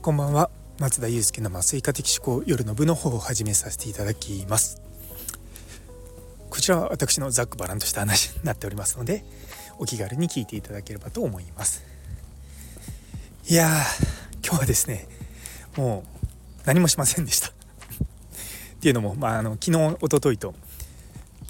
[0.00, 0.48] こんばんは。
[0.78, 4.80] 松田祐介の麻酔科的思考夜の部の方を始めさせていただきます。
[6.48, 9.24] こちらは私のざっくばらんとした話になっておりますので
[9.76, 11.84] お気軽に聞いていただければと思います。
[13.48, 13.68] いや
[14.46, 15.08] 今日はですね
[15.76, 16.26] もう
[16.64, 17.48] 何もしませんでした。
[17.48, 17.52] っ
[18.80, 20.54] ていうのも、まあ、あの昨日おとといと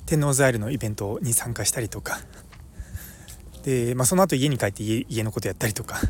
[0.07, 2.19] 天王ザイルのイベントに参加したりとか。
[3.62, 6.01] で、まあ、その後家に帰って家のことやったりとか。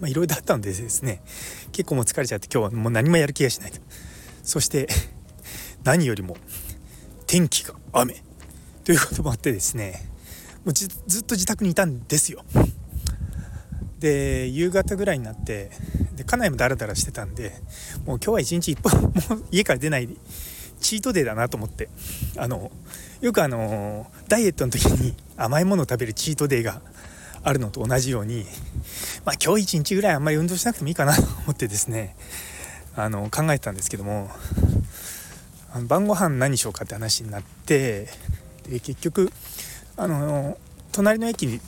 [0.00, 1.22] まあ、いろいろあったのでですね
[1.72, 3.80] 結構もう疲れちゃって今日はもう何もやる気がしないと。
[4.42, 4.88] そして
[5.84, 6.36] 何よりも
[7.26, 8.22] 天気が雨。
[8.84, 10.08] ということもあってですね
[10.64, 12.44] もうずっと自宅にいたんですよ。
[13.98, 15.70] で夕方ぐらいになって
[16.14, 17.52] で家内もダラダラしてたんで
[18.04, 20.08] もう今日は一日一歩もう家から出ない
[20.80, 21.88] チートデーだなと思って
[22.36, 22.70] あの
[23.20, 26.82] よくあのダイエットの時に甘いものを食べるチートデーが
[27.46, 28.44] あるのと同じように、
[29.24, 32.16] まあ、今日一日ぐらいあんまり運動しなくてもいいかなと思ってですね
[32.96, 34.30] あの考えてたんですけども
[35.72, 38.08] あの晩ご飯何しようかって話になって
[38.68, 39.30] で結局
[39.96, 40.58] あの
[40.90, 41.60] 隣の駅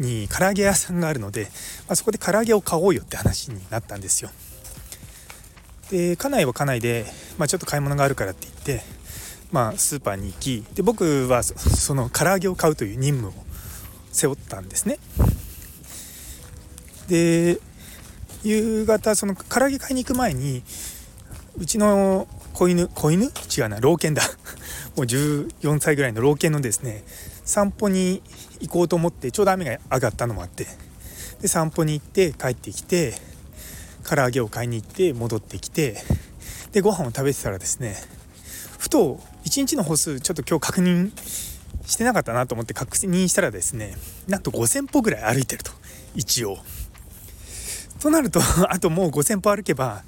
[0.00, 1.44] に唐揚げ屋さんがあるので、
[1.86, 4.30] まあ、そこで唐揚げを買おうよって話になったんですよ。
[5.92, 7.06] で家内は家内で、
[7.38, 8.84] まあ、ちょっと買い物があるからって言って、
[9.52, 13.49] まあ、スーパーに行きで僕はその唐揚げを買うという任務を
[14.12, 14.98] 背負ったんですね。
[17.08, 17.60] で
[18.42, 20.62] 夕方その唐揚げ買いに行く前に
[21.58, 23.26] うちの子犬子犬？
[23.26, 24.22] 違うな老犬だ。
[24.96, 27.04] もう14歳ぐらいの老犬のですね
[27.44, 28.22] 散歩に
[28.60, 30.66] 行こうと思ってちょうど雨が上がったのもあって。
[31.40, 33.14] で散歩に行って帰ってきて
[34.04, 35.96] 唐揚げを買いに行って戻ってきて
[36.72, 37.96] でご飯を食べてたらですね
[38.78, 41.12] ふと1日の歩数ちょっと今日確認
[41.86, 43.96] してなかったなと思って確認したらですね
[44.28, 45.72] なんと5,000歩ぐらい歩いてると。
[46.14, 46.58] 一応。
[48.00, 50.02] となると あともう5,000歩歩けば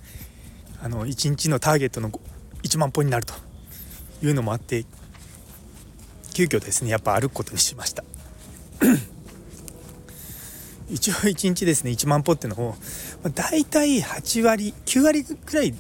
[0.83, 2.11] あの1日のターゲットの
[2.63, 3.35] 1万歩になると。
[4.27, 4.85] いうのもあって
[6.33, 8.05] 急遽ですねやっぱ歩くことにしました。
[10.89, 12.75] 一応1日ですね1万歩っていうのを、
[13.23, 15.75] まあ、大体8割9割ぐらい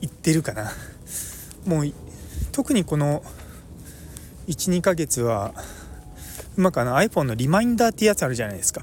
[0.00, 0.70] いってるかな。
[1.66, 1.92] もう
[2.52, 3.22] 特にこの
[4.48, 5.52] 12ヶ月は
[6.56, 8.82] うまく iPhone のリマインダーってやつあるじゃないですか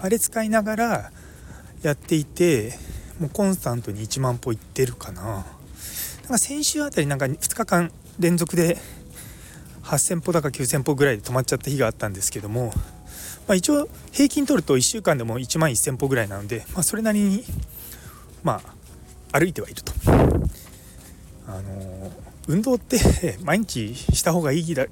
[0.00, 1.10] あれ使いながら
[1.82, 2.72] やっていて
[3.20, 5.44] もうコンスタントに1万歩いってるかななん
[6.28, 8.78] か先週あたりなんか2日間連続で
[9.82, 12.72] 8000歩だか9000歩ぐらいで止まっちゃった日があったんですけども、
[13.46, 17.44] まあ、一応平均取ると1週間でも1万1000歩ぐらいなので、まあ、それなりに
[18.42, 18.60] ま
[19.32, 19.92] あ歩いてはいると。
[21.48, 22.12] あの
[22.48, 22.98] 運動って
[23.42, 24.86] 毎日した方がいいだっ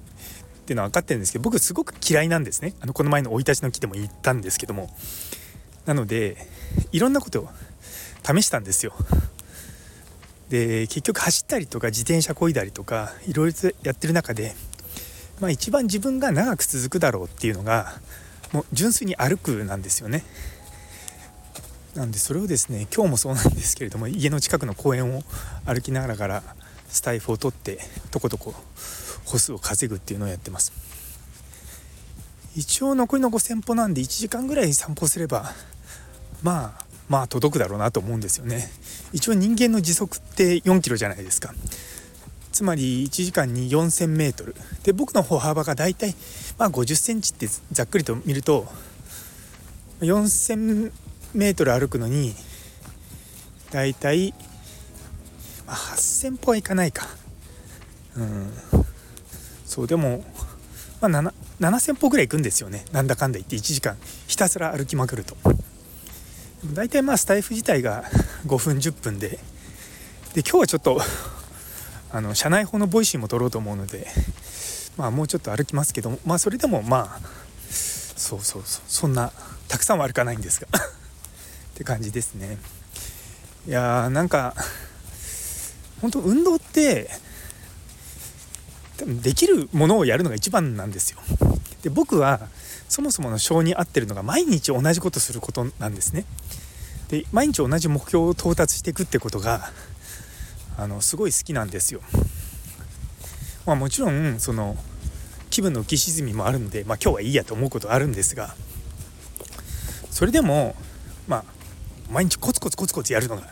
[0.67, 2.75] ていうのは分かってるんですけど僕すごく嫌いなんですね。
[2.81, 4.95] あのこの前の生い立ちの木でも言ったんですけども。
[5.87, 6.37] なので
[6.93, 7.49] いろんなことを
[8.25, 8.95] 試したんですよ。
[10.49, 14.55] で結局走ったりとか自転車こいだりとかいろいろやってる中で、
[15.41, 17.95] まあ、一番自分が長く続くだろうっていうのが
[18.53, 20.25] もう純粋に歩くなんですよね。
[21.95, 25.23] なんでそれをですね今日もそうなんですけれども家の近くの公園を
[25.65, 26.43] 歩きながら
[26.89, 27.79] スタイフを取って
[28.11, 28.55] とことこ
[29.25, 30.73] 歩数を稼ぐっていうのをやってます。
[32.57, 35.53] 一応残りの5000歩なんで1時間ぐらい散歩すれば
[36.43, 38.71] まあまあ届くだろうなと思うんですよね。
[39.13, 41.55] 一応人間の時速って4キロじゃないですか。
[42.53, 46.15] つまり1時間に 4000m で僕の歩幅がだいたい
[46.57, 48.69] まあ50センチってざっくりと見ると
[50.01, 50.93] 4000
[51.35, 52.35] 4000m 歩くのに
[53.73, 54.33] だいたい
[55.67, 57.07] 8000歩はいかないか。
[58.17, 58.53] うん。
[59.65, 60.23] そうでも、
[61.01, 61.11] まあ、
[61.61, 62.85] 7000歩ぐらい行くんですよね。
[62.93, 63.97] なんだかんだ言って1時間。
[64.29, 65.37] ひたすら歩きまくると。
[66.73, 68.05] 大体まあスタエフ自体が
[68.47, 69.41] 5分10分で。
[70.35, 71.01] で今日はちょっと
[72.13, 74.07] あの社内報の Voicyも録ろうと思うので
[74.97, 77.21] まあもうちょっと歩きますけどまあそれでもまあ
[77.71, 78.83] そうそうそう。
[78.87, 79.33] そんな
[79.69, 80.69] たくさんは歩かないんですが。
[81.75, 82.57] って感じですね。
[83.67, 84.55] いやーなんか
[86.01, 87.11] 本当運動って
[89.23, 91.19] できるものをやるのが一番なんですよ。
[91.83, 92.49] で僕は
[92.89, 96.25] そもそもの性に合ってるのが毎日同じことすることなんですね。
[97.09, 99.73] で毎日同じ目標を到達していくってことが
[100.79, 102.01] あのすごい好きなんですよ。
[103.67, 104.77] まあもちろんその
[105.51, 108.55] 気分の浮き沈みもあるんで、まあ、今日はいいやと思うことあるんですが
[110.11, 110.75] それでも
[111.27, 111.54] まあ
[112.15, 113.43] 毎日コツコツコツコツやるのが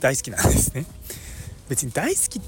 [0.00, 0.84] 大好きなんですね。
[1.68, 2.42] 別に大好きっ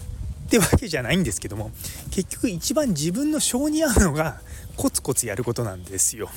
[0.50, 1.70] てわけじゃないんですけども
[2.10, 4.40] 結局一番自分の性に合うのが
[4.76, 6.28] コツコツやることなんですよ。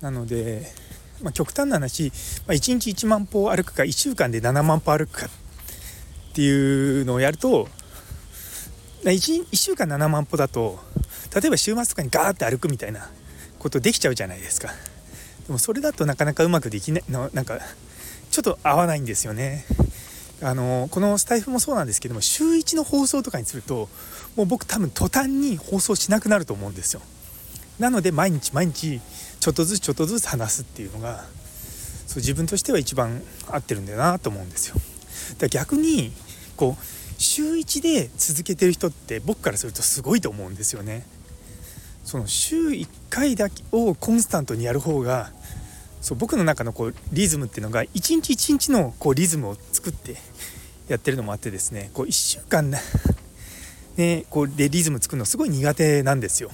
[0.00, 0.72] なので
[1.22, 2.12] まあ、極端な話、
[2.46, 5.28] まあ、1日1万歩歩くか1週間で7万歩歩くかっ
[6.32, 7.68] ていうのをやると
[9.02, 10.78] 1, 1週間7万歩だと
[11.34, 13.10] 例えば週末とかにガーって歩くみたいな
[13.58, 14.70] ことできちゃうじゃないですか。
[15.50, 17.58] でもそれだとなかなかうまくできないのなんか
[18.30, 19.64] ちょっと合わないんですよね。
[20.42, 23.88] あのこのスタイフもそうなんですけども週1の放送とかにすると
[24.36, 27.02] もう僕多分途端に放送しなくなると思うんですよ。
[27.80, 29.00] なので毎日毎日
[29.40, 31.24] ちょっとずつちょっとずつ話すっていうのが
[32.06, 34.76] そう自分としては一番合ってるんだよなと思うんですよ。
[34.76, 36.12] だから逆に
[36.56, 36.84] こう
[37.18, 41.04] 週1で続けてる人って僕からするとすごいと思うんですよね。
[42.04, 45.30] その週1回だけをコンスタントにやる方が
[46.00, 50.16] そう僕の中のこうリズムっていうのが一日一日のこうリズムを作って
[50.88, 52.70] やってるのもあってですねこう1週間
[53.96, 56.50] ねこうでリズム作るのすごい苦手なんですよ。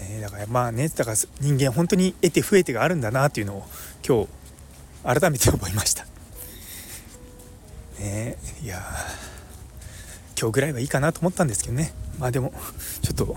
[0.00, 3.68] ね、だからまあねだから人間本当に得て増えてがあるんだなっていうのを
[4.06, 4.26] 今
[5.14, 6.06] 日改めて思いました。
[7.98, 8.82] ねいや
[10.40, 12.52] 今日ぐらいはいいかなと思ったんですけどねまあでも
[13.02, 13.36] ちょっと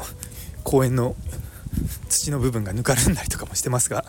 [0.64, 1.16] 公園の
[2.10, 4.06] 土の部分がぬかるんだりとかもしてますが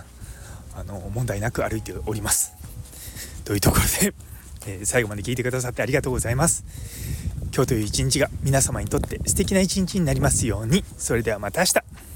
[0.74, 2.54] あの問題なく歩いております。
[3.44, 4.14] というところで、
[4.66, 6.64] えー、最後まで聞いてくださってありがとうございます。
[7.54, 10.84] 今日という一日が皆様にとって素敵な一日になりますように。
[10.98, 12.15] それではまた明日。